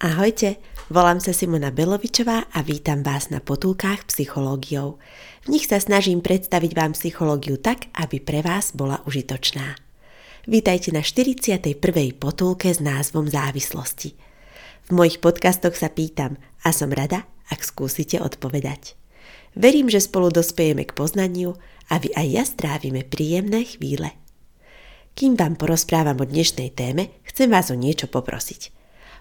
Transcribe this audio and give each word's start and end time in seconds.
Ahojte, 0.00 0.56
volám 0.88 1.20
sa 1.20 1.36
Simona 1.36 1.68
Belovičová 1.68 2.48
a 2.56 2.64
vítam 2.64 3.04
vás 3.04 3.28
na 3.28 3.36
potulkách 3.36 4.08
psychológiou. 4.08 4.96
V 5.44 5.52
nich 5.52 5.68
sa 5.68 5.76
snažím 5.76 6.24
predstaviť 6.24 6.72
vám 6.72 6.96
psychológiu 6.96 7.60
tak, 7.60 7.92
aby 7.92 8.16
pre 8.16 8.40
vás 8.40 8.72
bola 8.72 9.04
užitočná. 9.04 9.76
Vítajte 10.48 10.96
na 10.96 11.04
41. 11.04 11.76
potulke 12.16 12.72
s 12.72 12.80
názvom 12.80 13.28
Závislosti. 13.28 14.16
V 14.88 14.96
mojich 14.96 15.20
podcastoch 15.20 15.76
sa 15.76 15.92
pýtam 15.92 16.40
a 16.64 16.72
som 16.72 16.88
rada, 16.88 17.28
ak 17.52 17.60
skúsite 17.60 18.24
odpovedať. 18.24 18.96
Verím, 19.52 19.92
že 19.92 20.00
spolu 20.00 20.32
dospejeme 20.32 20.88
k 20.88 20.96
poznaniu 20.96 21.60
a 21.92 22.00
vy 22.00 22.08
aj 22.16 22.26
ja 22.32 22.44
strávime 22.48 23.04
príjemné 23.04 23.68
chvíle. 23.68 24.16
Kým 25.12 25.36
vám 25.36 25.60
porozprávam 25.60 26.16
o 26.16 26.24
dnešnej 26.24 26.72
téme, 26.72 27.12
chcem 27.28 27.52
vás 27.52 27.68
o 27.68 27.76
niečo 27.76 28.08
poprosiť– 28.08 28.72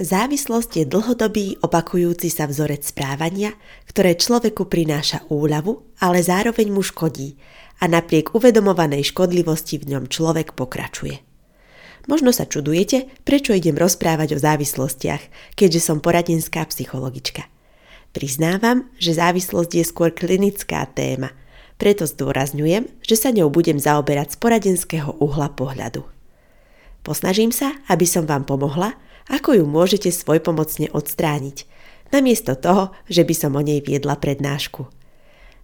Závislosť 0.00 0.80
je 0.80 0.84
dlhodobý 0.88 1.60
opakujúci 1.60 2.32
sa 2.32 2.48
vzorec 2.48 2.88
správania, 2.88 3.52
ktoré 3.84 4.16
človeku 4.16 4.64
prináša 4.64 5.28
úľavu, 5.28 6.00
ale 6.00 6.24
zároveň 6.24 6.72
mu 6.72 6.80
škodí 6.80 7.36
a 7.76 7.84
napriek 7.84 8.32
uvedomovanej 8.32 9.12
škodlivosti 9.12 9.76
v 9.76 9.92
ňom 9.92 10.08
človek 10.08 10.56
pokračuje. 10.56 11.20
Možno 12.08 12.32
sa 12.32 12.48
čudujete, 12.48 13.12
prečo 13.28 13.52
idem 13.52 13.76
rozprávať 13.76 14.40
o 14.40 14.42
závislostiach, 14.42 15.52
keďže 15.52 15.84
som 15.84 16.00
poradenská 16.00 16.64
psychologička. 16.72 17.44
Priznávam, 18.16 18.88
že 18.96 19.20
závislosť 19.20 19.72
je 19.76 19.84
skôr 19.84 20.16
klinická 20.16 20.80
téma, 20.96 21.36
preto 21.76 22.08
zdôrazňujem, 22.08 22.88
že 23.04 23.16
sa 23.20 23.36
ňou 23.36 23.52
budem 23.52 23.76
zaoberať 23.76 24.32
z 24.32 24.36
poradenského 24.40 25.12
uhla 25.20 25.52
pohľadu. 25.52 26.08
Posnažím 27.04 27.52
sa, 27.52 27.76
aby 27.92 28.08
som 28.08 28.24
vám 28.24 28.48
pomohla, 28.48 28.96
ako 29.30 29.62
ju 29.62 29.64
môžete 29.64 30.10
svojpomocne 30.10 30.90
odstrániť, 30.90 31.64
namiesto 32.10 32.58
toho, 32.58 32.90
že 33.06 33.22
by 33.22 33.34
som 33.34 33.54
o 33.54 33.62
nej 33.62 33.78
viedla 33.78 34.18
prednášku. 34.18 34.90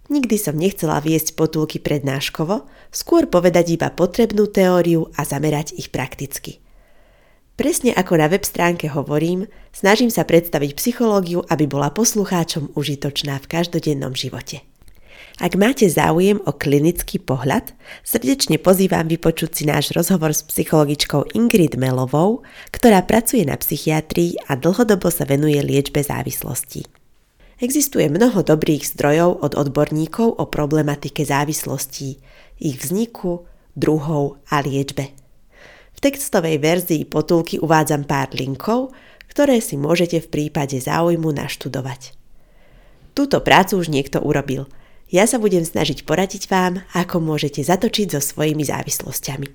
Nikdy 0.07 0.35
som 0.39 0.55
nechcela 0.55 1.03
viesť 1.03 1.35
potulky 1.35 1.83
prednáškovo, 1.83 2.63
skôr 2.95 3.27
povedať 3.27 3.75
iba 3.75 3.91
potrebnú 3.91 4.47
teóriu 4.47 5.11
a 5.19 5.27
zamerať 5.27 5.75
ich 5.75 5.91
prakticky. 5.91 6.63
Presne 7.57 7.91
ako 7.91 8.21
na 8.21 8.29
web 8.29 8.45
stránke 8.45 8.87
hovorím, 8.87 9.49
snažím 9.73 10.13
sa 10.13 10.23
predstaviť 10.23 10.77
psychológiu, 10.77 11.43
aby 11.49 11.65
bola 11.65 11.89
poslucháčom 11.91 12.71
užitočná 12.77 13.41
v 13.41 13.49
každodennom 13.49 14.13
živote. 14.13 14.63
Ak 15.37 15.53
máte 15.53 15.85
záujem 15.85 16.41
o 16.49 16.51
klinický 16.51 17.21
pohľad, 17.21 17.77
srdečne 18.01 18.57
pozývam 18.57 19.05
vypočuť 19.05 19.51
si 19.53 19.63
náš 19.69 19.93
rozhovor 19.93 20.33
s 20.33 20.41
psychologičkou 20.41 21.37
Ingrid 21.37 21.77
Melovou, 21.77 22.41
ktorá 22.73 23.05
pracuje 23.05 23.45
na 23.45 23.53
psychiatrii 23.53 24.33
a 24.49 24.57
dlhodobo 24.57 25.13
sa 25.13 25.29
venuje 25.29 25.61
liečbe 25.61 26.01
závislostí. 26.01 26.89
Existuje 27.61 28.09
mnoho 28.09 28.41
dobrých 28.41 28.97
zdrojov 28.97 29.45
od 29.45 29.53
odborníkov 29.53 30.41
o 30.41 30.49
problematike 30.49 31.21
závislostí, 31.21 32.17
ich 32.57 32.81
vzniku, 32.81 33.45
druhov 33.77 34.41
a 34.49 34.65
liečbe. 34.65 35.13
V 35.93 35.99
textovej 36.01 36.57
verzii 36.57 37.05
potulky 37.05 37.61
uvádzam 37.61 38.09
pár 38.09 38.33
linkov, 38.33 38.89
ktoré 39.29 39.61
si 39.61 39.77
môžete 39.77 40.17
v 40.17 40.33
prípade 40.33 40.81
záujmu 40.81 41.29
naštudovať. 41.29 42.17
Túto 43.13 43.37
prácu 43.45 43.77
už 43.77 43.93
niekto 43.93 44.17
urobil– 44.17 44.65
ja 45.07 45.23
sa 45.23 45.39
budem 45.39 45.63
snažiť 45.63 46.03
poradiť 46.03 46.51
vám, 46.51 46.83
ako 46.91 47.23
môžete 47.23 47.63
zatočiť 47.63 48.11
so 48.11 48.19
svojimi 48.19 48.67
závislosťami. 48.67 49.47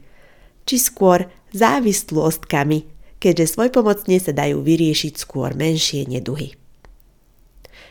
Či 0.65 0.77
skôr 0.81 1.29
závislostkami, 1.53 2.89
keďže 3.21 3.61
svojpomocne 3.61 4.17
sa 4.17 4.33
dajú 4.33 4.65
vyriešiť 4.65 5.12
skôr 5.21 5.53
menšie 5.53 6.09
neduhy. 6.09 6.57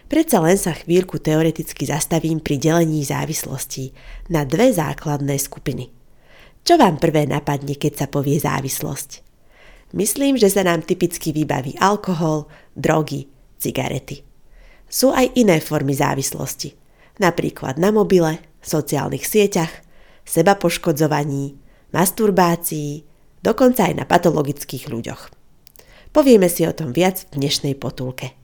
Predsa 0.10 0.44
len 0.44 0.58
sa 0.60 0.76
chvíľku 0.76 1.22
teoreticky 1.24 1.88
zastavím 1.88 2.44
pri 2.44 2.60
delení 2.60 3.06
závislostí 3.06 3.96
na 4.28 4.44
dve 4.44 4.74
základné 4.74 5.40
skupiny. 5.40 5.88
Čo 6.68 6.76
vám 6.82 7.00
prvé 7.00 7.30
napadne, 7.30 7.78
keď 7.78 8.06
sa 8.06 8.08
povie 8.12 8.42
závislosť? 8.42 9.24
Myslím, 9.96 10.36
že 10.36 10.52
sa 10.52 10.66
nám 10.66 10.84
typicky 10.84 11.32
vybaví 11.32 11.80
alkohol, 11.80 12.50
drogy, 12.76 13.30
cigarety. 13.62 14.24
Sú 14.92 15.14
aj 15.16 15.32
iné 15.38 15.62
formy 15.64 15.96
závislosti– 15.96 16.76
napríklad 17.22 17.78
na 17.78 17.94
mobile, 17.94 18.42
sociálnych 18.66 19.24
sieťach, 19.24 19.70
seba 20.26 20.58
poškodzovaní, 20.58 21.54
masturbácii, 21.94 23.06
dokonca 23.46 23.86
aj 23.86 23.94
na 24.02 24.06
patologických 24.10 24.90
ľuďoch. 24.90 25.30
Povieme 26.12 26.50
si 26.50 26.66
o 26.68 26.74
tom 26.74 26.92
viac 26.92 27.30
v 27.32 27.40
dnešnej 27.40 27.78
potulke. 27.78 28.36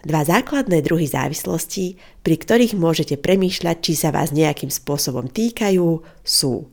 Dva 0.00 0.24
základné 0.24 0.80
druhy 0.80 1.04
závislostí, 1.04 2.00
pri 2.24 2.36
ktorých 2.40 2.72
môžete 2.72 3.20
premýšľať, 3.20 3.76
či 3.84 3.92
sa 3.98 4.08
vás 4.08 4.32
nejakým 4.32 4.72
spôsobom 4.72 5.28
týkajú, 5.28 6.00
sú 6.24 6.72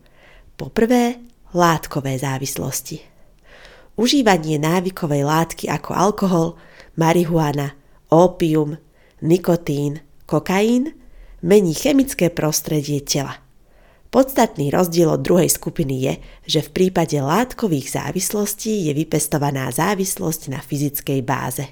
poprvé 0.56 1.20
látkové 1.52 2.16
závislosti. 2.16 3.04
Užívanie 3.98 4.62
návykovej 4.62 5.26
látky 5.28 5.66
ako 5.68 5.92
alkohol, 5.92 6.48
marihuana, 6.96 7.76
ópium, 8.14 8.78
nikotín, 9.26 10.06
kokain 10.30 10.94
mení 11.42 11.74
chemické 11.74 12.30
prostredie 12.30 13.02
tela. 13.02 13.38
Podstatný 14.08 14.72
rozdiel 14.72 15.12
od 15.12 15.22
druhej 15.22 15.52
skupiny 15.52 15.96
je, 16.00 16.14
že 16.48 16.60
v 16.64 16.74
prípade 16.74 17.20
látkových 17.20 17.92
závislostí 17.92 18.88
je 18.88 18.96
vypestovaná 18.96 19.68
závislosť 19.68 20.42
na 20.48 20.64
fyzickej 20.64 21.20
báze. 21.28 21.68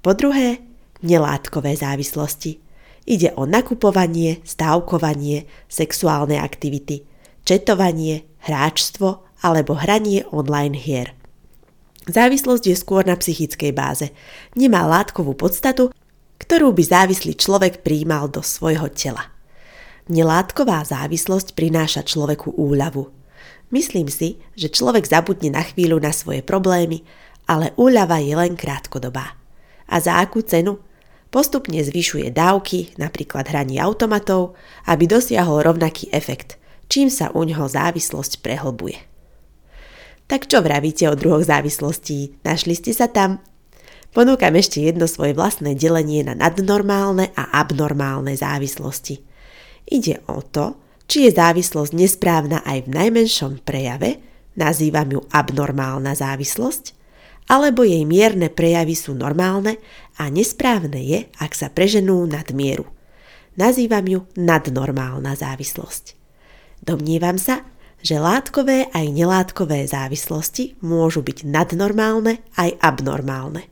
Po 0.00 0.16
druhé, 0.16 0.64
nelátkové 1.04 1.76
závislosti. 1.76 2.56
Ide 3.04 3.36
o 3.36 3.44
nakupovanie, 3.44 4.40
stávkovanie, 4.48 5.44
sexuálne 5.68 6.40
aktivity, 6.40 7.04
četovanie, 7.44 8.24
hráčstvo 8.48 9.24
alebo 9.44 9.76
hranie 9.76 10.24
online 10.32 10.76
hier. 10.76 11.12
Závislosť 12.08 12.64
je 12.64 12.76
skôr 12.76 13.04
na 13.04 13.12
psychickej 13.12 13.76
báze. 13.76 14.08
Nemá 14.56 14.88
látkovú 14.88 15.36
podstatu 15.36 15.92
ktorú 16.40 16.72
by 16.72 16.82
závislý 16.82 17.36
človek 17.36 17.84
príjmal 17.84 18.32
do 18.32 18.40
svojho 18.40 18.88
tela. 18.90 19.28
Nelátková 20.10 20.82
závislosť 20.82 21.54
prináša 21.54 22.02
človeku 22.02 22.56
úľavu. 22.56 23.12
Myslím 23.70 24.10
si, 24.10 24.42
že 24.58 24.72
človek 24.72 25.06
zabudne 25.06 25.54
na 25.54 25.62
chvíľu 25.62 26.02
na 26.02 26.10
svoje 26.10 26.42
problémy, 26.42 27.06
ale 27.46 27.70
úľava 27.78 28.18
je 28.18 28.34
len 28.34 28.58
krátkodobá. 28.58 29.38
A 29.86 29.96
za 30.02 30.18
akú 30.18 30.42
cenu? 30.42 30.82
Postupne 31.30 31.78
zvyšuje 31.78 32.34
dávky, 32.34 32.98
napríklad 32.98 33.46
hraní 33.46 33.78
automatov, 33.78 34.58
aby 34.90 35.06
dosiahol 35.06 35.62
rovnaký 35.62 36.10
efekt, 36.10 36.58
čím 36.90 37.06
sa 37.06 37.30
u 37.30 37.46
ňoho 37.46 37.70
závislosť 37.70 38.42
prehlbuje. 38.42 38.98
Tak 40.26 40.50
čo 40.50 40.62
vravíte 40.62 41.06
o 41.06 41.14
druhoch 41.14 41.46
závislostí? 41.46 42.42
Našli 42.42 42.74
ste 42.74 42.90
sa 42.90 43.06
tam? 43.06 43.42
Ponúkam 44.10 44.58
ešte 44.58 44.82
jedno 44.82 45.06
svoje 45.06 45.38
vlastné 45.38 45.78
delenie 45.78 46.26
na 46.26 46.34
nadnormálne 46.34 47.30
a 47.38 47.62
abnormálne 47.62 48.34
závislosti. 48.34 49.22
Ide 49.86 50.26
o 50.26 50.42
to, 50.42 50.74
či 51.06 51.26
je 51.26 51.38
závislosť 51.38 51.94
nesprávna 51.94 52.62
aj 52.66 52.86
v 52.86 52.94
najmenšom 52.94 53.62
prejave, 53.62 54.18
nazývam 54.58 55.06
ju 55.14 55.20
abnormálna 55.30 56.18
závislosť, 56.18 56.98
alebo 57.50 57.82
jej 57.82 58.02
mierne 58.06 58.50
prejavy 58.50 58.94
sú 58.94 59.14
normálne 59.14 59.78
a 60.18 60.26
nesprávne 60.30 61.02
je, 61.02 61.20
ak 61.42 61.54
sa 61.54 61.70
preženú 61.70 62.26
nad 62.26 62.46
mieru. 62.54 62.86
Nazývam 63.58 64.06
ju 64.06 64.20
nadnormálna 64.38 65.34
závislosť. 65.34 66.14
Domnievam 66.82 67.38
sa, 67.38 67.66
že 68.00 68.18
látkové 68.18 68.90
aj 68.94 69.06
nelátkové 69.10 69.86
závislosti 69.86 70.78
môžu 70.82 71.20
byť 71.26 71.46
nadnormálne 71.46 72.38
aj 72.54 72.78
abnormálne. 72.80 73.66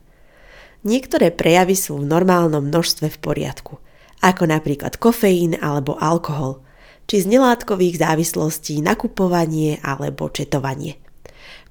Niektoré 0.79 1.35
prejavy 1.35 1.75
sú 1.75 1.99
v 1.99 2.07
normálnom 2.07 2.71
množstve 2.71 3.11
v 3.11 3.17
poriadku, 3.19 3.83
ako 4.23 4.43
napríklad 4.47 4.95
kofeín 4.95 5.59
alebo 5.59 5.99
alkohol, 5.99 6.63
či 7.03 7.25
z 7.25 7.35
nelátkových 7.35 7.99
závislostí 7.99 8.79
nakupovanie 8.79 9.83
alebo 9.83 10.31
četovanie. 10.31 10.95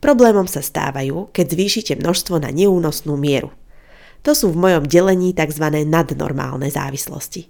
Problémom 0.04 0.44
sa 0.44 0.60
stávajú, 0.60 1.32
keď 1.32 1.46
zvýšite 1.56 1.92
množstvo 1.96 2.36
na 2.42 2.52
neúnosnú 2.52 3.16
mieru. 3.16 3.48
To 4.28 4.36
sú 4.36 4.52
v 4.52 4.60
mojom 4.60 4.84
delení 4.84 5.32
tzv. 5.32 5.64
nadnormálne 5.88 6.68
závislosti. 6.68 7.48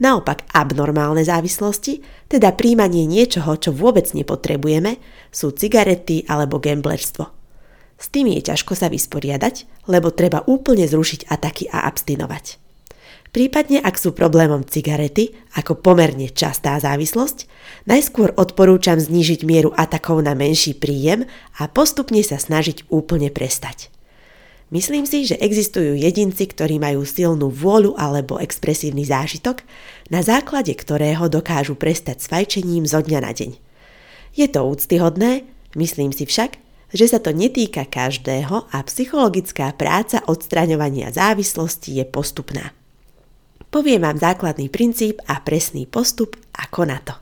Naopak 0.00 0.48
abnormálne 0.50 1.22
závislosti, 1.22 2.02
teda 2.26 2.56
príjmanie 2.56 3.06
niečoho, 3.06 3.54
čo 3.60 3.70
vôbec 3.70 4.10
nepotrebujeme, 4.10 4.98
sú 5.30 5.54
cigarety 5.54 6.26
alebo 6.26 6.58
gamblerstvo. 6.58 7.43
S 7.98 8.10
tým 8.10 8.30
je 8.30 8.42
ťažko 8.42 8.74
sa 8.74 8.90
vysporiadať, 8.90 9.86
lebo 9.86 10.10
treba 10.10 10.42
úplne 10.44 10.84
zrušiť 10.84 11.30
ataky 11.30 11.70
a 11.70 11.86
abstinovať. 11.86 12.64
Prípadne 13.34 13.82
ak 13.82 13.98
sú 13.98 14.14
problémom 14.14 14.62
cigarety, 14.62 15.34
ako 15.58 15.82
pomerne 15.82 16.30
častá 16.30 16.78
závislosť, 16.78 17.50
najskôr 17.82 18.30
odporúčam 18.38 18.94
znížiť 18.94 19.42
mieru 19.42 19.74
atakov 19.74 20.22
na 20.22 20.38
menší 20.38 20.78
príjem 20.78 21.26
a 21.58 21.66
postupne 21.66 22.22
sa 22.22 22.38
snažiť 22.38 22.86
úplne 22.94 23.34
prestať. 23.34 23.90
Myslím 24.70 25.02
si, 25.02 25.26
že 25.26 25.38
existujú 25.42 25.98
jedinci, 25.98 26.46
ktorí 26.46 26.78
majú 26.78 27.02
silnú 27.02 27.50
vôľu 27.50 27.98
alebo 27.98 28.38
expresívny 28.38 29.02
zážitok, 29.02 29.66
na 30.14 30.22
základe 30.22 30.70
ktorého 30.70 31.26
dokážu 31.26 31.74
prestať 31.74 32.22
s 32.22 32.30
fajčením 32.30 32.86
zo 32.86 33.02
dňa 33.02 33.18
na 33.18 33.34
deň. 33.34 33.50
Je 34.34 34.46
to 34.46 34.62
úctyhodné, 34.62 35.42
myslím 35.74 36.14
si 36.14 36.22
však, 36.22 36.63
že 36.94 37.10
sa 37.10 37.18
to 37.18 37.34
netýka 37.34 37.82
každého 37.84 38.70
a 38.70 38.78
psychologická 38.86 39.74
práca 39.74 40.22
odstraňovania 40.30 41.10
závislosti 41.10 41.98
je 41.98 42.04
postupná. 42.06 42.70
Poviem 43.74 44.06
vám 44.06 44.22
základný 44.22 44.70
princíp 44.70 45.18
a 45.26 45.42
presný 45.42 45.90
postup 45.90 46.38
ako 46.54 46.86
na 46.86 47.02
to. 47.02 47.18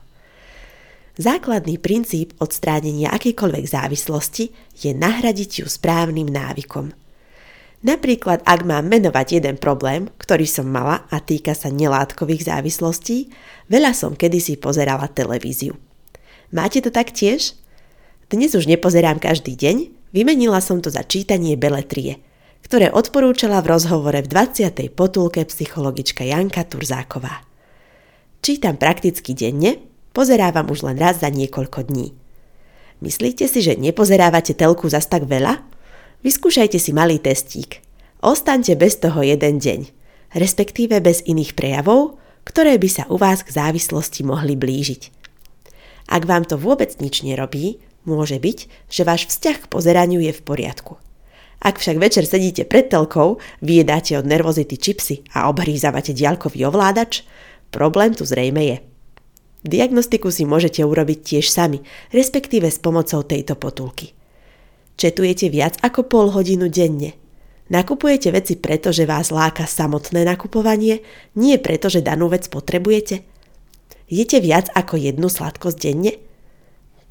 Základný 1.17 1.81
princíp 1.81 2.37
odstránenia 2.37 3.09
akejkoľvek 3.09 3.65
závislosti 3.65 4.53
je 4.77 4.93
nahradiť 4.93 5.61
ju 5.61 5.65
správnym 5.65 6.29
návykom– 6.29 6.93
Napríklad, 7.83 8.47
ak 8.47 8.63
mám 8.63 8.87
menovať 8.87 9.43
jeden 9.43 9.59
problém, 9.59 10.07
ktorý 10.15 10.47
som 10.47 10.71
mala 10.71 11.03
a 11.11 11.19
týka 11.19 11.51
sa 11.51 11.67
nelátkových 11.67 12.47
závislostí, 12.47 13.27
veľa 13.67 13.91
som 13.91 14.15
kedysi 14.15 14.55
pozerala 14.55 15.11
televíziu. 15.11 15.75
Máte 16.55 16.79
to 16.79 16.95
tak 16.95 17.11
tiež? 17.11 17.59
Dnes 18.33 18.49
už 18.57 18.65
nepozerám 18.65 19.21
každý 19.21 19.53
deň, 19.53 19.93
vymenila 20.09 20.57
som 20.57 20.81
to 20.81 20.89
za 20.89 21.05
čítanie 21.05 21.53
beletrie, 21.53 22.17
ktoré 22.65 22.89
odporúčala 22.89 23.61
v 23.61 23.77
rozhovore 23.77 24.25
v 24.25 24.25
20. 24.25 24.73
potulke 24.97 25.45
psychologička 25.45 26.25
Janka 26.25 26.65
Turzáková. 26.65 27.45
Čítam 28.41 28.81
prakticky 28.81 29.37
denne, 29.37 29.77
pozerávam 30.17 30.65
už 30.73 30.81
len 30.81 30.97
raz 30.97 31.21
za 31.21 31.29
niekoľko 31.29 31.93
dní. 31.93 32.17
Myslíte 33.05 33.45
si, 33.45 33.61
že 33.61 33.77
nepozerávate 33.77 34.57
telku 34.57 34.89
zas 34.89 35.05
tak 35.05 35.29
veľa? 35.29 35.61
Vyskúšajte 36.25 36.81
si 36.81 36.89
malý 36.89 37.21
testík. 37.21 37.85
Ostaňte 38.25 38.73
bez 38.73 38.97
toho 38.97 39.21
jeden 39.21 39.61
deň, 39.61 39.93
respektíve 40.33 41.05
bez 41.05 41.21
iných 41.29 41.53
prejavov, 41.53 42.17
ktoré 42.49 42.81
by 42.81 42.89
sa 42.89 43.05
u 43.13 43.21
vás 43.21 43.45
k 43.45 43.53
závislosti 43.53 44.25
mohli 44.25 44.57
blížiť. 44.57 45.21
Ak 46.09 46.25
vám 46.25 46.49
to 46.49 46.57
vôbec 46.57 46.97
nič 46.97 47.21
nerobí, 47.21 47.92
môže 48.03 48.39
byť, 48.39 48.89
že 48.89 49.07
váš 49.07 49.27
vzťah 49.31 49.67
k 49.67 49.69
pozeraniu 49.71 50.19
je 50.23 50.33
v 50.35 50.41
poriadku. 50.45 50.99
Ak 51.63 51.79
však 51.79 51.95
večer 51.95 52.27
sedíte 52.27 52.67
pred 52.67 52.91
telkou, 52.91 53.39
vyjedáte 53.63 54.19
od 54.19 54.27
nervozity 54.27 54.75
čipsy 54.75 55.23
a 55.31 55.47
obhrízavate 55.47 56.11
diaľkový 56.11 56.67
ovládač, 56.67 57.23
problém 57.71 58.11
tu 58.11 58.27
zrejme 58.27 58.61
je. 58.63 58.77
Diagnostiku 59.63 60.27
si 60.27 60.43
môžete 60.43 60.83
urobiť 60.83 61.19
tiež 61.23 61.47
sami, 61.47 61.79
respektíve 62.11 62.67
s 62.67 62.83
pomocou 62.83 63.23
tejto 63.23 63.55
potulky– 63.55 64.11
Četujete 64.93 65.49
viac 65.49 65.81
ako 65.81 66.05
pol 66.05 66.27
hodinu 66.29 66.69
denne. 66.69 67.17
Nakupujete 67.73 68.29
veci 68.29 68.59
preto, 68.59 68.93
že 68.93 69.09
vás 69.09 69.33
láka 69.33 69.65
samotné 69.65 70.21
nakupovanie, 70.27 71.01
nie 71.39 71.57
preto, 71.57 71.89
že 71.89 72.05
danú 72.05 72.29
vec 72.29 72.45
potrebujete. 72.51 73.25
Jete 74.11 74.37
viac 74.43 74.69
ako 74.77 74.99
jednu 74.99 75.31
sladkosť 75.31 75.77
denne? 75.79 76.13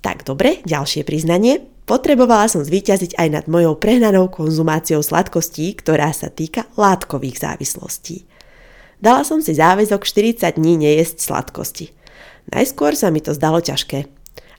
Tak 0.02 0.26
dobre, 0.26 0.58
ďalšie 0.66 1.06
priznanie. 1.06 1.62
Potrebovala 1.87 2.50
som 2.50 2.66
zvíťaziť 2.66 3.14
aj 3.19 3.28
nad 3.31 3.44
mojou 3.46 3.78
prehnanou 3.78 4.26
konzumáciou 4.31 4.99
sladkostí, 5.02 5.78
ktorá 5.78 6.10
sa 6.10 6.26
týka 6.26 6.66
látkových 6.75 7.38
závislostí. 7.38 8.26
Dala 9.02 9.22
som 9.22 9.43
si 9.43 9.54
záväzok 9.54 10.02
40 10.02 10.58
dní 10.58 10.78
nejesť 10.78 11.22
sladkosti. 11.22 11.94
Najskôr 12.50 12.99
sa 12.99 13.14
mi 13.14 13.22
to 13.22 13.34
zdalo 13.34 13.62
ťažké, 13.62 14.06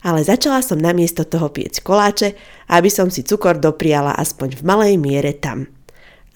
ale 0.04 0.20
začala 0.20 0.60
som 0.60 0.76
namiesto 0.76 1.24
toho 1.24 1.48
piec 1.48 1.80
koláče, 1.80 2.36
aby 2.68 2.88
som 2.92 3.08
si 3.08 3.24
cukor 3.24 3.56
dopriala 3.56 4.16
aspoň 4.16 4.60
v 4.60 4.62
malej 4.64 4.94
miere 5.00 5.32
tam. 5.32 5.68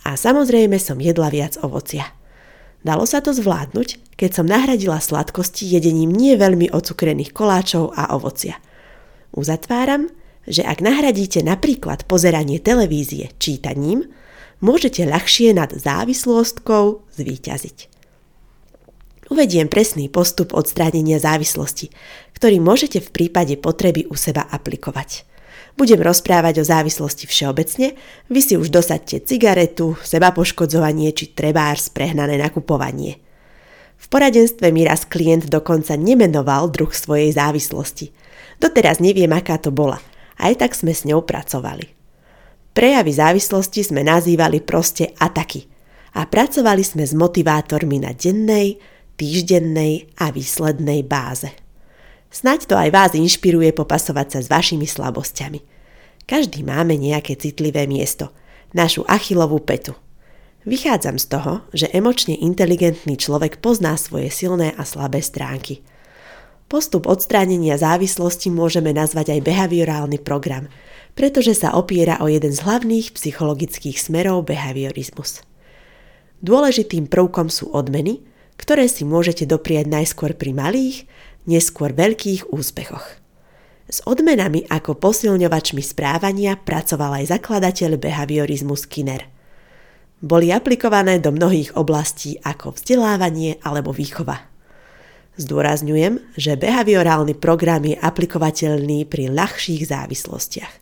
A 0.08 0.16
samozrejme 0.16 0.80
som 0.80 1.00
jedla 1.00 1.28
viac 1.28 1.60
ovocia. 1.60 2.08
Dalo 2.80 3.04
sa 3.04 3.20
to 3.20 3.36
zvládnuť, 3.36 4.16
keď 4.16 4.30
som 4.40 4.48
nahradila 4.48 5.00
sladkosti 5.00 5.68
jedením 5.68 6.08
nie 6.08 6.32
veľmi 6.32 6.72
ocukrených 6.72 7.36
koláčov 7.36 7.92
a 7.92 8.16
ovocia. 8.16 8.56
Uzatváram, 9.38 10.10
že 10.50 10.66
ak 10.66 10.82
nahradíte 10.82 11.46
napríklad 11.46 12.10
pozeranie 12.10 12.58
televízie 12.58 13.30
čítaním, 13.38 14.10
môžete 14.58 15.06
ľahšie 15.06 15.54
nad 15.54 15.70
závislostkou 15.70 17.06
zvíťaziť. 17.14 17.78
Uvediem 19.30 19.70
presný 19.70 20.10
postup 20.10 20.56
odstránenia 20.58 21.22
závislosti, 21.22 21.94
ktorý 22.34 22.58
môžete 22.58 22.98
v 22.98 23.12
prípade 23.14 23.54
potreby 23.60 24.10
u 24.10 24.18
seba 24.18 24.42
aplikovať. 24.50 25.22
Budem 25.78 26.02
rozprávať 26.02 26.58
o 26.58 26.66
závislosti 26.66 27.30
všeobecne, 27.30 27.94
vy 28.26 28.40
si 28.42 28.58
už 28.58 28.74
dosadte 28.74 29.22
cigaretu, 29.22 29.94
seba 30.02 30.34
poškodzovanie 30.34 31.14
či 31.14 31.30
trebárs 31.30 31.94
prehnané 31.94 32.42
nakupovanie. 32.42 33.22
V 33.98 34.06
poradenstve 34.06 34.70
mi 34.70 34.86
raz 34.86 35.04
klient 35.04 35.50
dokonca 35.50 35.98
nemenoval 35.98 36.70
druh 36.70 36.94
svojej 36.94 37.34
závislosti. 37.34 38.14
Doteraz 38.62 39.02
neviem, 39.02 39.30
aká 39.34 39.58
to 39.58 39.74
bola, 39.74 39.98
aj 40.38 40.62
tak 40.62 40.72
sme 40.78 40.94
s 40.94 41.02
ňou 41.02 41.26
pracovali. 41.26 41.98
Prejavy 42.72 43.10
závislosti 43.10 43.90
sme 43.90 44.06
nazývali 44.06 44.62
proste 44.62 45.10
ataky 45.18 45.66
a 46.14 46.30
pracovali 46.30 46.82
sme 46.86 47.02
s 47.02 47.12
motivátormi 47.14 47.98
na 47.98 48.14
dennej, 48.14 48.78
týždennej 49.18 50.14
a 50.22 50.30
výslednej 50.30 51.02
báze. 51.02 51.50
Snaď 52.30 52.70
to 52.70 52.74
aj 52.78 52.90
vás 52.94 53.12
inšpiruje 53.18 53.74
popasovať 53.74 54.26
sa 54.30 54.38
s 54.44 54.48
vašimi 54.52 54.86
slabosťami. 54.86 55.60
Každý 56.28 56.62
máme 56.62 56.94
nejaké 56.94 57.34
citlivé 57.34 57.88
miesto, 57.90 58.30
našu 58.76 59.02
achilovú 59.08 59.58
petu. 59.64 59.96
Vychádzam 60.68 61.16
z 61.16 61.26
toho, 61.32 61.64
že 61.72 61.88
emočne 61.96 62.36
inteligentný 62.36 63.16
človek 63.16 63.64
pozná 63.64 63.96
svoje 63.96 64.28
silné 64.28 64.76
a 64.76 64.84
slabé 64.84 65.24
stránky. 65.24 65.80
Postup 66.68 67.08
odstránenia 67.08 67.80
závislosti 67.80 68.52
môžeme 68.52 68.92
nazvať 68.92 69.32
aj 69.32 69.48
behaviorálny 69.48 70.20
program, 70.20 70.68
pretože 71.16 71.56
sa 71.56 71.72
opiera 71.72 72.20
o 72.20 72.28
jeden 72.28 72.52
z 72.52 72.60
hlavných 72.60 73.16
psychologických 73.16 73.96
smerov 73.96 74.44
behaviorizmus. 74.44 75.40
Dôležitým 76.44 77.08
prvkom 77.08 77.48
sú 77.48 77.72
odmeny, 77.72 78.20
ktoré 78.60 78.92
si 78.92 79.08
môžete 79.08 79.48
doprieť 79.48 79.88
najskôr 79.88 80.36
pri 80.36 80.52
malých, 80.52 81.08
neskôr 81.48 81.96
veľkých 81.96 82.52
úspechoch. 82.52 83.16
S 83.88 84.04
odmenami 84.04 84.68
ako 84.68 85.00
posilňovačmi 85.00 85.80
správania 85.80 86.60
pracoval 86.60 87.24
aj 87.24 87.40
zakladateľ 87.40 87.96
behaviorizmu 87.96 88.76
Skinner. 88.76 89.37
Boli 90.18 90.50
aplikované 90.50 91.22
do 91.22 91.30
mnohých 91.30 91.78
oblastí 91.78 92.42
ako 92.42 92.74
vzdelávanie 92.74 93.62
alebo 93.62 93.94
výchova. 93.94 94.50
Zdôrazňujem, 95.38 96.34
že 96.34 96.58
behaviorálny 96.58 97.38
program 97.38 97.86
je 97.86 97.94
aplikovateľný 97.94 99.06
pri 99.06 99.30
ľahších 99.30 99.86
závislostiach. 99.86 100.74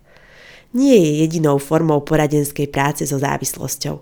Nie 0.73 0.97
je 0.97 1.13
jedinou 1.29 1.61
formou 1.61 2.01
poradenskej 2.01 2.73
práce 2.73 3.05
so 3.05 3.21
závislosťou. 3.21 4.01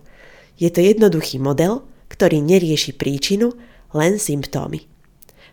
Je 0.54 0.70
to 0.70 0.78
jednoduchý 0.78 1.42
model, 1.42 1.82
ktorý 2.06 2.38
nerieši 2.38 2.94
príčinu, 2.94 3.50
len 3.90 4.22
symptómy. 4.22 4.86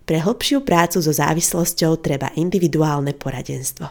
Pre 0.06 0.18
hlbšiu 0.22 0.62
prácu 0.62 1.02
so 1.02 1.10
závislosťou 1.10 1.98
treba 1.98 2.30
individuálne 2.38 3.18
poradenstvo. 3.18 3.90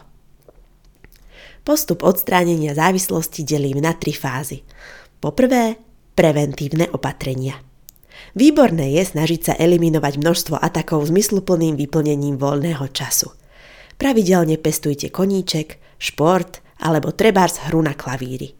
Postup 1.61 2.07
odstránenia 2.07 2.73
závislosti 2.73 3.43
delím 3.43 3.83
na 3.83 3.91
tri 3.93 4.15
fázy. 4.15 4.63
Poprvé, 5.21 5.77
preventívne 6.17 6.89
opatrenia. 6.89 7.61
Výborné 8.33 8.97
je 8.97 9.05
snažiť 9.05 9.41
sa 9.45 9.53
eliminovať 9.53 10.17
množstvo 10.17 10.57
atakov 10.57 11.05
zmysluplným 11.13 11.77
vyplnením 11.77 12.41
voľného 12.41 12.89
času. 12.89 13.29
Pravidelne 14.01 14.57
pestujte 14.57 15.13
koníček, 15.13 15.77
šport 16.01 16.65
alebo 16.81 17.13
trebárs 17.13 17.61
hru 17.69 17.85
na 17.85 17.93
klavíri. 17.93 18.57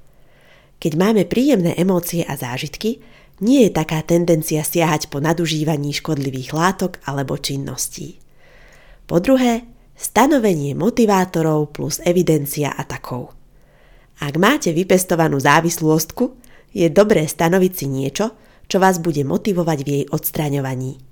Keď 0.78 0.94
máme 0.94 1.26
príjemné 1.26 1.74
emócie 1.82 2.22
a 2.22 2.38
zážitky, 2.38 3.02
Nie 3.42 3.66
je 3.68 3.72
taká 3.74 4.06
tendencia 4.06 4.62
siahať 4.62 5.10
po 5.10 5.18
nadužívaní 5.18 5.98
škodlivých 5.98 6.54
látok 6.54 7.02
alebo 7.10 7.42
činností. 7.42 8.22
Po 9.10 9.18
druhé, 9.18 9.66
stanovenie 9.98 10.78
motivátorov 10.78 11.74
plus 11.74 11.98
evidencia 12.06 12.70
atakov. 12.70 13.34
Ak 14.22 14.38
máte 14.38 14.70
vypestovanú 14.70 15.42
závislostku, 15.42 16.38
je 16.72 16.88
dobré 16.88 17.28
stanoviť 17.28 17.74
si 17.76 17.86
niečo, 17.88 18.36
čo 18.72 18.80
vás 18.80 19.04
bude 19.04 19.24
motivovať 19.28 19.80
v 19.84 19.88
jej 19.88 20.04
odstraňovaní. 20.08 21.04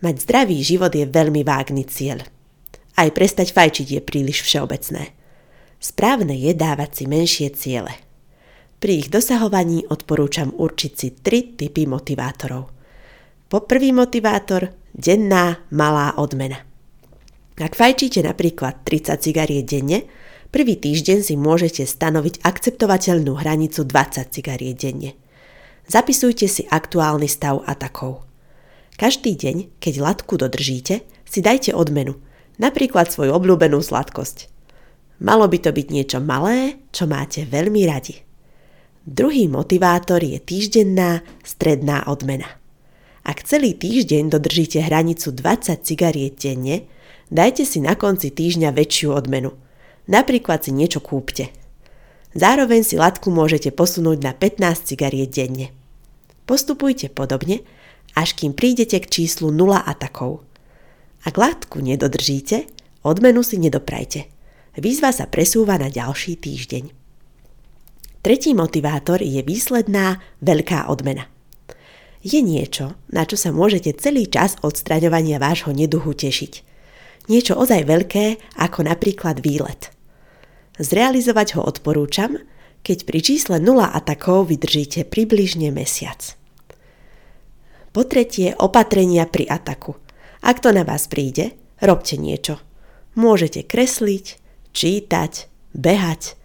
Mať 0.00 0.14
zdravý 0.24 0.60
život 0.60 0.92
je 0.92 1.08
veľmi 1.08 1.44
vágný 1.44 1.84
cieľ. 1.88 2.24
Aj 2.96 3.08
prestať 3.08 3.56
fajčiť 3.56 3.96
je 3.96 4.00
príliš 4.00 4.44
všeobecné. 4.44 5.12
Správne 5.80 6.36
je 6.36 6.52
dávať 6.52 6.90
si 6.92 7.04
menšie 7.08 7.48
ciele. 7.56 7.96
Pri 8.80 9.04
ich 9.04 9.08
dosahovaní 9.08 9.88
odporúčam 9.88 10.52
určiť 10.52 10.92
si 10.92 11.08
tri 11.16 11.56
typy 11.56 11.88
motivátorov. 11.88 12.72
Poprvý 13.48 13.92
motivátor– 13.92 14.72
denná 14.96 15.64
malá 15.72 16.16
odmena. 16.16 16.64
Ak 17.60 17.76
fajčíte 17.76 18.24
napríklad 18.24 18.84
30 18.88 19.20
cigariet 19.20 19.68
denne, 19.68 20.08
prvý 20.50 20.76
týždeň 20.76 21.18
si 21.22 21.34
môžete 21.38 21.86
stanoviť 21.86 22.42
akceptovateľnú 22.42 23.38
hranicu 23.38 23.86
20 23.86 24.34
cigariet 24.34 24.78
denne. 24.78 25.16
Zapisujte 25.90 26.46
si 26.46 26.66
aktuálny 26.70 27.26
stav 27.26 27.66
atakov. 27.66 28.26
Každý 28.94 29.34
deň, 29.34 29.80
keď 29.82 29.94
latku 29.98 30.36
dodržíte, 30.36 31.02
si 31.24 31.40
dajte 31.40 31.72
odmenu, 31.72 32.20
napríklad 32.60 33.08
svoju 33.08 33.32
obľúbenú 33.32 33.80
sladkosť. 33.80 34.50
Malo 35.24 35.48
by 35.48 35.58
to 35.62 35.70
byť 35.72 35.86
niečo 35.88 36.18
malé, 36.20 36.80
čo 36.92 37.08
máte 37.08 37.48
veľmi 37.48 37.82
radi. 37.88 38.20
Druhý 39.06 39.48
motivátor 39.48 40.20
je 40.20 40.36
týždenná 40.36 41.24
stredná 41.40 42.04
odmena. 42.04 42.60
Ak 43.24 43.44
celý 43.44 43.76
týždeň 43.76 44.32
dodržíte 44.32 44.80
hranicu 44.80 45.32
20 45.32 45.80
cigariet 45.84 46.40
denne, 46.40 46.88
dajte 47.28 47.64
si 47.64 47.80
na 47.80 47.96
konci 47.96 48.32
týždňa 48.32 48.72
väčšiu 48.72 49.12
odmenu. 49.12 49.56
Napríklad 50.10 50.66
si 50.66 50.74
niečo 50.74 50.98
kúpte. 50.98 51.54
Zároveň 52.34 52.82
si 52.82 52.98
latku 52.98 53.30
môžete 53.30 53.70
posunúť 53.70 54.18
na 54.20 54.34
15 54.34 54.90
cigariet 54.90 55.30
denne. 55.30 55.70
Postupujte 56.50 57.06
podobne, 57.06 57.62
až 58.18 58.34
kým 58.34 58.50
prídete 58.58 58.98
k 58.98 59.06
číslu 59.06 59.54
0 59.54 59.78
atakov. 59.86 60.42
Ak 61.22 61.38
latku 61.38 61.78
nedodržíte, 61.78 62.66
odmenu 63.06 63.46
si 63.46 63.62
nedoprajte– 63.62 64.26
Výzva 64.78 65.10
sa 65.10 65.26
presúva 65.26 65.74
na 65.82 65.90
ďalší 65.90 66.38
týždeň. 66.38 66.94
Tretí 68.22 68.54
motivátor 68.54 69.18
je 69.18 69.42
výsledná 69.42 70.22
veľká 70.38 70.86
odmena. 70.86 71.26
Je 72.20 72.38
niečo, 72.44 72.94
na 73.10 73.24
čo 73.24 73.34
sa 73.34 73.50
môžete 73.50 73.96
celý 73.96 74.28
čas 74.28 74.54
odstraňovania 74.60 75.40
vášho 75.40 75.72
neduhu 75.72 76.12
tešiť. 76.12 76.52
Niečo 77.32 77.56
ozaj 77.56 77.88
veľké, 77.88 78.56
ako 78.60 78.86
napríklad 78.86 79.40
výlet. 79.40 79.90
Zrealizovať 80.80 81.60
ho 81.60 81.62
odporúčam, 81.68 82.40
keď 82.80 83.04
pri 83.04 83.20
čísle 83.20 83.60
0 83.60 83.84
atakov 83.84 84.48
vydržíte 84.48 85.04
približne 85.04 85.68
mesiac. 85.68 86.40
Po 87.92 88.08
tretie, 88.08 88.56
opatrenia 88.56 89.28
pri 89.28 89.44
ataku. 89.44 90.00
Ak 90.40 90.64
to 90.64 90.72
na 90.72 90.88
vás 90.88 91.04
príde, 91.04 91.52
robte 91.84 92.16
niečo. 92.16 92.56
Môžete 93.12 93.60
kresliť, 93.60 94.40
čítať, 94.72 95.32
behať 95.76 96.40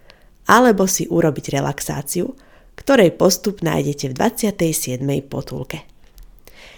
alebo 0.46 0.86
si 0.86 1.08
urobiť 1.08 1.56
relaxáciu, 1.56 2.36
ktorej 2.76 3.16
postup 3.16 3.64
nájdete 3.64 4.12
v 4.12 4.14
27. 4.20 5.00
potulke. 5.26 5.88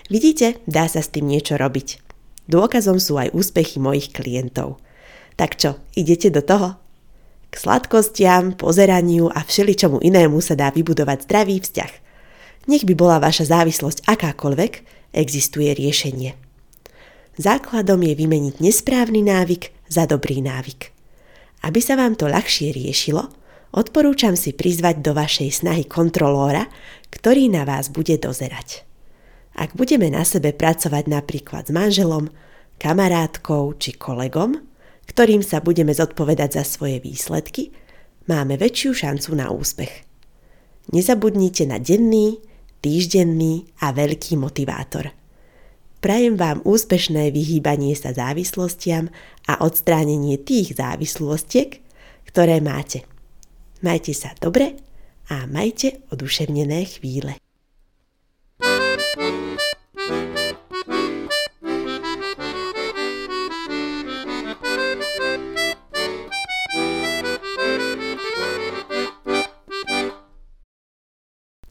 Vidíte, 0.07 0.61
dá 0.69 0.85
sa 0.87 1.01
s 1.03 1.09
tým 1.11 1.27
niečo 1.27 1.57
robiť. 1.57 1.99
Dôkazom 2.47 3.01
sú 3.01 3.19
aj 3.19 3.33
úspechy 3.35 3.81
mojich 3.81 4.13
klientov. 4.15 4.79
Tak 5.35 5.59
čo, 5.59 5.81
idete 5.97 6.31
do 6.31 6.39
toho? 6.39 6.79
K 7.47 7.53
sladkostiam, 7.55 8.53
pozeraniu 8.59 9.31
a 9.31 9.41
všeličomu 9.41 10.03
inému 10.03 10.43
sa 10.43 10.53
dá 10.53 10.67
vybudovať 10.69 11.25
zdravý 11.25 11.63
vzťah. 11.63 11.93
Nech 12.67 12.83
by 12.83 12.93
bola 12.99 13.23
vaša 13.23 13.47
závislosť 13.47 14.03
akákoľvek, 14.03 14.73
existuje 15.15 15.71
riešenie. 15.71 16.35
Základom 17.37 18.01
je 18.03 18.13
vymeniť 18.17 18.59
nesprávny 18.59 19.23
návyk 19.23 19.71
za 19.87 20.09
dobrý 20.09 20.43
návyk. 20.43 20.91
Aby 21.63 21.79
sa 21.79 21.95
vám 21.95 22.19
to 22.19 22.27
ľahšie 22.27 22.75
riešilo, 22.75 23.29
odporúčam 23.71 24.35
si 24.35 24.51
prizvať 24.51 24.99
do 24.99 25.15
vašej 25.15 25.63
snahy 25.63 25.87
kontrolóra, 25.87 26.67
ktorý 27.13 27.47
na 27.47 27.63
vás 27.63 27.87
bude 27.93 28.19
dozerať. 28.19 28.83
Ak 29.57 29.73
budeme 29.73 30.11
na 30.13 30.21
sebe 30.21 30.53
pracovať 30.53 31.09
napríklad 31.09 31.69
s 31.69 31.73
manželom, 31.73 32.29
kamarátkou 32.77 33.73
či 33.81 33.97
kolegom, 33.97 34.61
ktorým 35.07 35.41
sa 35.41 35.63
budeme 35.63 35.95
zodpovedať 35.95 36.61
za 36.61 36.63
svoje 36.67 37.01
výsledky, 37.01 37.73
máme 38.27 38.59
väčšiu 38.59 38.91
šancu 38.93 39.31
na 39.33 39.49
úspech. 39.49 40.05
Nezabudnite 40.93 41.65
na 41.67 41.79
denný, 41.79 42.43
týždenný 42.83 43.67
a 43.81 43.95
veľký 43.95 44.37
motivátor– 44.37 45.11
Prajem 45.97 46.37
vám 46.37 46.61
úspešné 46.61 47.33
vyhýbanie 47.33 47.97
sa 47.97 48.13
závislostiam 48.13 49.09
a 49.49 49.65
odstránenie 49.65 50.37
tých 50.37 50.77
závislostiek, 50.77 51.81
ktoré 52.29 52.61
máte. 52.61 53.01
Majte 53.81 54.13
sa 54.13 54.29
dobre 54.37 54.77
a 55.33 55.49
majte 55.49 56.05
oduševnené 56.13 56.85
chvíle. 56.85 57.41